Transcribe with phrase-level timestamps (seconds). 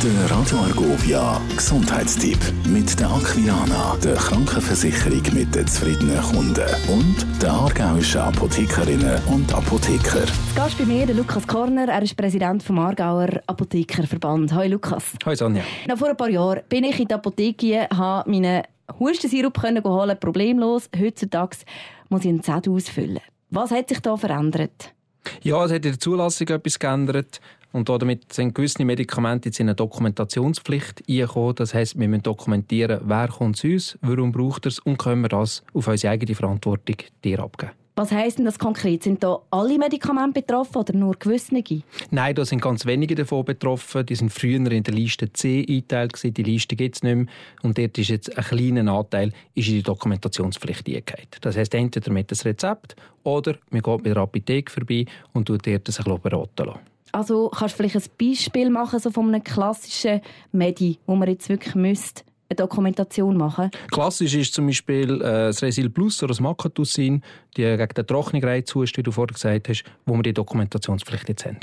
[0.00, 7.50] Der Radio Argovia Gesundheitstipp mit der Aquilana, der Krankenversicherung mit den zufriedenen Kunden und der
[7.50, 10.24] aargauischen Apothekerinnen und Apotheker.
[10.54, 14.52] Gast bei mir der Lukas Korner, er ist Präsident vom Aargauer Apothekerverband.
[14.52, 15.14] Hallo Lukas.
[15.24, 15.64] Hallo Sonja.
[15.88, 18.62] Noch vor ein paar Jahren bin ich in die Apotheke, habe meinen
[19.00, 20.88] Hustensirup holen, problemlos.
[20.96, 21.56] Heutzutage
[22.08, 23.18] muss ich einen Zettel ausfüllen.
[23.50, 24.94] Was hat sich da verändert?
[25.42, 27.40] Ja, es hat in der Zulassung etwas geändert.
[27.70, 31.54] Und damit sind gewisse Medikamente jetzt in eine Dokumentationspflicht eingekommen.
[31.54, 35.22] Das heisst, wir müssen dokumentieren, wer kommt zu uns, warum braucht er es und können
[35.22, 37.72] wir das auf unsere eigene Verantwortung dir abgeben.
[37.98, 39.02] Was heisst denn das konkret?
[39.02, 41.60] Sind da alle Medikamente betroffen oder nur gewisse?
[42.12, 44.06] Nein, da sind ganz wenige davon betroffen.
[44.06, 46.12] Die sind früher in der Liste C eingeteilt.
[46.22, 47.26] Die Liste gibt es nicht mehr.
[47.64, 51.26] Und dort ist jetzt ein kleiner Anteil ist in die Dokumentationspflicht eingegangen.
[51.40, 55.66] Das heisst, entweder mit dem Rezept oder man geht mit der Apotheke vorbei und tut
[55.66, 56.80] dort sich beraten lassen.
[57.10, 60.20] Also kannst du vielleicht ein Beispiel machen so von einem klassischen
[60.52, 63.70] Medi, wo man jetzt wirklich müsste eine Dokumentation machen?
[63.90, 67.22] Klassisch ist zum Beispiel äh, das Resil Plus oder das Makatoussin,
[67.56, 71.58] die gegen den Trockenreizustand, wie du vorher gesagt hast, wo wir die Dokumentationspflicht jetzt haben.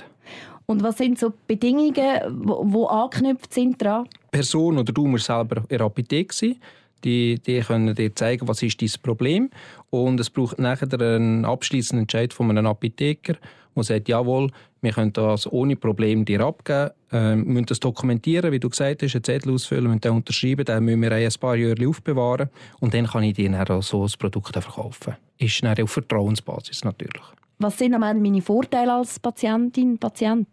[0.67, 4.07] Und was sind so Bedingungen, die anknüpft sind dran?
[4.31, 6.55] Person oder du musst selber in der Apotheke sein.
[7.03, 9.49] Die, die können dir zeigen, was ist dein Problem.
[9.91, 13.35] Und es braucht nachher einen abschließenden Entscheid von einem Apotheker,
[13.75, 14.49] der sagt, jawohl,
[14.85, 16.91] wir können das ohne Problem dir abgeben.
[17.11, 20.63] Ähm, wir müssen das dokumentieren, wie du gesagt hast, einen Zettel ausfüllen, müssen den unterschreiben,
[20.63, 24.11] den müssen wir ein paar Jahre aufbewahren und dann kann ich dir dann so ein
[24.17, 25.15] Produkt verkaufen.
[25.37, 27.23] Ist dann auf Vertrauensbasis natürlich.
[27.59, 30.47] Was sind meine Vorteile als Patientin, Patient?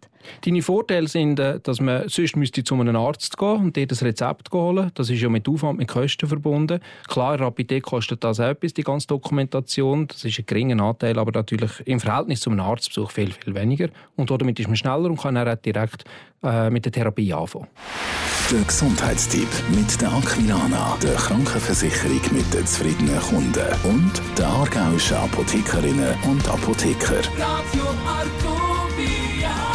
[0.45, 4.03] Deine Vorteile sind, äh, dass man sonst müsste zu einem Arzt gehen und dir das
[4.03, 4.91] Rezept holen.
[4.95, 6.79] Das ist ja mit Aufwand, mit Kosten verbunden.
[7.07, 10.07] Klar, Rapidität kostet das auch etwas, die ganze Dokumentation.
[10.07, 13.89] Das ist ein geringer Anteil, aber natürlich im Verhältnis zu einem Arztbesuch viel, viel weniger.
[14.15, 16.05] Und damit ist man schneller und kann auch direkt
[16.43, 17.67] äh, mit der Therapie anfangen.
[18.51, 26.13] Der Gesundheitstipp mit der Aquilana, der Krankenversicherung mit den zufriedenen Kunden und der aargauischen Apothekerinnen
[26.29, 27.21] und Apotheker.
[27.39, 29.72] Radio Argovia.